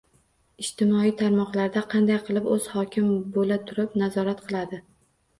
Ijtimoiy 0.61 1.11
tarmoqlarda 1.17 1.83
"Qanday 1.91 2.17
qilib 2.29 2.47
o‘zi 2.55 2.71
hokim 2.77 3.11
bo‘la 3.35 3.59
turib, 3.67 3.93
nazorat 4.05 4.41
qiladi?" 4.49 4.81